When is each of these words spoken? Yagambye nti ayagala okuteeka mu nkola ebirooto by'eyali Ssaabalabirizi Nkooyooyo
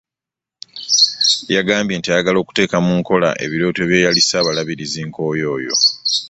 Yagambye 1.55 1.95
nti 1.97 2.07
ayagala 2.09 2.37
okuteeka 2.39 2.77
mu 2.85 2.93
nkola 2.99 3.29
ebirooto 3.45 3.81
by'eyali 3.89 4.21
Ssaabalabirizi 4.23 4.99
Nkooyooyo 5.07 5.73